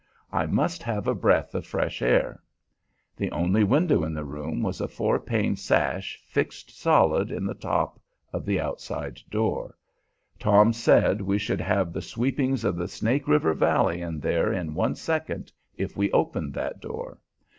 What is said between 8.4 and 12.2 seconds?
the outside door. Tom said we should have the